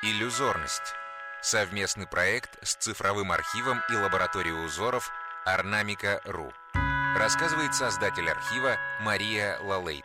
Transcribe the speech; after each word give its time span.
Иллюзорность. 0.00 0.94
Совместный 1.42 2.06
проект 2.06 2.50
с 2.62 2.76
цифровым 2.76 3.32
архивом 3.32 3.80
и 3.90 3.96
лабораторией 3.96 4.64
узоров 4.64 5.10
Орнамика.ру. 5.44 6.52
Рассказывает 7.18 7.74
создатель 7.74 8.30
архива 8.30 8.76
Мария 9.00 9.58
Лалейт. 9.60 10.04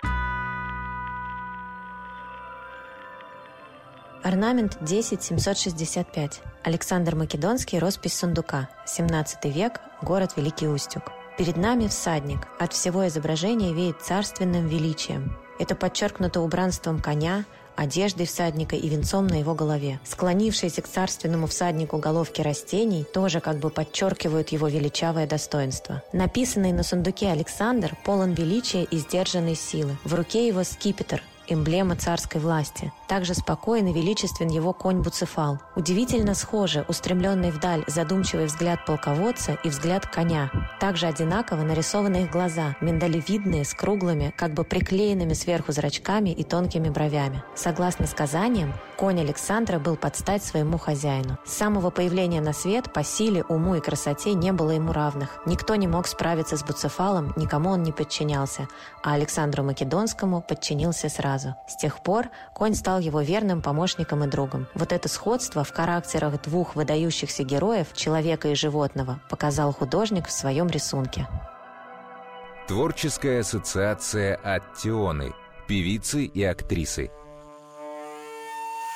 Орнамент 4.24 4.80
10765. 4.82 6.42
Александр 6.64 7.16
Македонский, 7.16 7.78
роспись 7.78 8.18
сундука. 8.18 8.70
17 8.88 9.46
век, 9.54 9.80
город 10.02 10.34
Великий 10.38 10.68
Устюг. 10.68 11.12
Перед 11.38 11.56
нами 11.56 11.88
всадник. 11.88 12.48
От 12.58 12.74
всего 12.74 13.08
изображения 13.08 13.74
веет 13.74 14.02
царственным 14.02 14.66
величием. 14.66 15.38
Это 15.60 15.76
подчеркнуто 15.76 16.42
убранством 16.42 17.00
коня, 17.00 17.46
одеждой 17.76 18.26
всадника 18.26 18.76
и 18.76 18.88
венцом 18.88 19.28
на 19.28 19.36
его 19.36 19.54
голове. 19.54 20.00
Склонившиеся 20.04 20.82
к 20.82 20.88
царственному 20.88 21.48
всаднику 21.48 21.98
головки 21.98 22.42
растений 22.42 23.04
тоже 23.04 23.40
как 23.40 23.58
бы 23.58 23.70
подчеркивают 23.70 24.50
его 24.50 24.68
величавое 24.68 25.28
достоинство. 25.28 26.04
Написанный 26.14 26.72
на 26.72 26.84
сундуке 26.84 27.30
Александр 27.30 27.96
полон 28.06 28.34
величия 28.34 28.84
и 28.84 28.98
сдержанной 28.98 29.56
силы. 29.56 29.98
В 30.04 30.14
руке 30.14 30.48
его 30.48 30.64
скипетр, 30.64 31.22
эмблема 31.48 31.96
царской 31.96 32.40
власти. 32.40 32.92
Также 33.08 33.34
спокоен 33.34 33.88
и 33.88 33.94
величествен 33.94 34.48
его 34.48 34.74
конь 34.74 35.02
Буцефал. 35.02 35.60
Удивительно 35.76 36.34
схожи 36.34 36.86
устремленный 36.88 37.52
вдаль 37.52 37.84
задумчивый 37.88 38.46
взгляд 38.46 38.86
полководца 38.86 39.58
и 39.64 39.70
взгляд 39.70 40.08
коня. 40.08 40.50
Также 40.80 41.08
одинаково 41.08 41.64
нарисованы 41.64 42.24
их 42.24 42.32
глаза, 42.32 42.76
миндалевидные, 42.82 43.66
с 43.66 43.74
круглыми, 43.74 44.34
как 44.38 44.54
бы 44.54 44.64
приклеенными 44.64 45.34
сверху 45.34 45.74
зрачками 45.74 46.30
и 46.30 46.44
тонкими 46.44 46.90
бровями. 46.90 47.44
Согласно 47.56 48.08
сказаниям, 48.08 48.74
конь 48.98 49.20
Александра 49.20 49.80
был 49.80 49.98
под 49.98 50.16
стать 50.16 50.44
своему 50.44 50.78
хозяину. 50.78 51.38
С 51.46 51.54
самого 51.54 51.90
появления 51.90 52.42
на 52.42 52.54
свет 52.54 52.94
по 52.94 53.04
силе, 53.04 53.44
уму 53.44 53.76
и 53.76 53.82
красоте 53.82 54.34
не 54.34 54.52
было 54.54 54.72
ему 54.72 54.94
равных. 54.94 55.42
Никто 55.46 55.76
не 55.76 55.88
мог 55.88 56.08
справиться 56.08 56.58
с 56.58 56.64
Буцефалом, 56.64 57.34
никому 57.36 57.72
он 57.72 57.84
не 57.84 57.92
подчинялся, 57.92 58.68
а 59.04 59.14
Александру 59.14 59.64
Македонскому 59.64 60.42
подчинился 60.42 61.10
сразу 61.10 61.33
сразу. 61.34 61.56
С 61.68 61.76
тех 61.76 62.02
пор 62.02 62.30
конь 62.54 62.76
стал 62.76 63.00
его 63.00 63.22
верным 63.22 63.62
помощником 63.62 64.24
и 64.24 64.28
другом. 64.28 64.68
Вот 64.76 64.92
это 64.92 65.08
сходство 65.08 65.64
в 65.64 65.72
характерах 65.72 66.42
двух 66.42 66.76
выдающихся 66.76 67.44
героев, 67.44 67.88
человека 67.94 68.50
и 68.50 68.56
животного, 68.56 69.20
показал 69.30 69.74
художник 69.74 70.28
в 70.28 70.32
своем 70.32 70.68
рисунке. 70.68 71.28
Творческая 72.68 73.42
ассоциация 73.42 74.36
от 74.36 74.76
Тионы, 74.76 75.34
певицы 75.68 76.26
и 76.26 76.44
актрисы. 76.44 77.10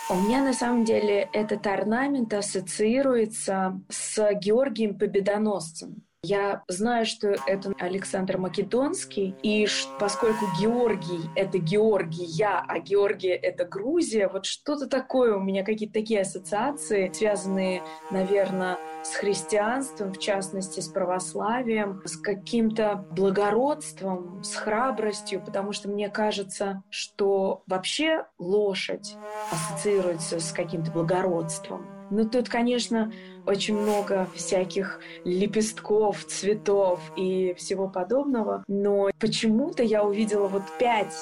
У 0.09 0.15
меня 0.15 0.41
на 0.41 0.53
самом 0.53 0.85
деле 0.85 1.27
этот 1.33 1.67
орнамент 1.67 2.33
ассоциируется 2.33 3.81
с 3.89 4.33
Георгием 4.35 4.97
Победоносцем. 4.97 6.06
Я 6.23 6.64
знаю, 6.68 7.06
что 7.06 7.36
это 7.46 7.73
Александр 7.78 8.38
Македонский, 8.38 9.36
и 9.44 9.68
поскольку 10.00 10.46
Георгий— 10.60 11.30
это 11.36 11.60
Георгия, 11.60 12.64
а 12.68 12.80
Георгия— 12.80 13.36
это 13.36 13.66
Грузия, 13.66 14.28
вот 14.28 14.45
что-то 14.45 14.88
такое 14.88 15.36
у 15.36 15.40
меня, 15.40 15.64
какие-то 15.64 15.94
такие 15.94 16.22
ассоциации, 16.22 17.12
связанные, 17.14 17.84
наверное, 18.10 18.78
с 19.04 19.14
христианством, 19.16 20.12
в 20.12 20.20
частности, 20.20 20.80
с 20.80 20.88
православием, 20.88 22.02
с 22.04 22.18
каким-то 22.18 23.06
благородством, 23.12 24.44
с 24.44 24.56
храбростью, 24.56 25.40
потому 25.40 25.72
что 25.72 25.88
мне 25.88 26.10
кажется, 26.10 26.82
что 26.90 27.64
вообще 27.68 28.26
лошадь 28.40 29.16
ассоциируется 29.52 30.40
с 30.40 30.52
каким-то 30.52 30.92
благородством. 30.92 31.97
Но 32.09 32.25
тут, 32.25 32.50
конечно, 32.50 33.11
очень 33.45 33.77
много 33.77 34.27
всяких 34.33 35.00
лепестков, 35.23 36.23
цветов 36.25 37.02
и 37.16 37.53
всего 37.55 37.88
подобного. 37.88 38.64
Но 38.67 39.09
почему-то 39.20 39.83
я 39.83 40.04
увидела 40.04 40.48
вот 40.48 40.64
пять 40.80 41.14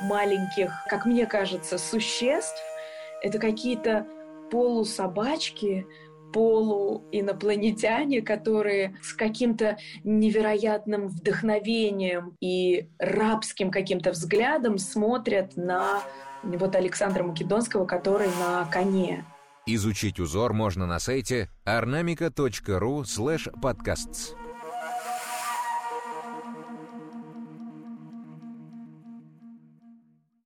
маленьких, 0.00 0.72
как 0.88 1.06
мне 1.06 1.26
кажется, 1.26 1.78
существ. 1.78 2.60
Это 3.22 3.38
какие-то 3.38 4.06
полусобачки, 4.50 5.86
полуинопланетяне, 6.32 8.22
которые 8.22 8.96
с 9.02 9.12
каким-то 9.12 9.76
невероятным 10.02 11.08
вдохновением 11.08 12.36
и 12.40 12.88
рабским 12.98 13.70
каким-то 13.70 14.10
взглядом 14.12 14.78
смотрят 14.78 15.56
на 15.56 16.00
вот 16.42 16.74
Александра 16.74 17.22
Македонского, 17.22 17.84
который 17.84 18.28
на 18.40 18.64
коне. 18.70 19.24
Изучить 19.64 20.18
узор 20.18 20.52
можно 20.52 20.86
на 20.86 20.98
сайте 20.98 21.48
ornamica.ru 21.64 23.04
podcasts. 23.60 24.41